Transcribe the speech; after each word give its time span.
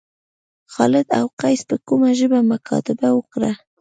خالد 0.73 1.07
او 1.19 1.25
قیس 1.39 1.61
په 1.69 1.75
کومه 1.87 2.09
ژبه 2.19 2.39
مکاتبه 2.51 3.09
وکړه. 3.13 3.51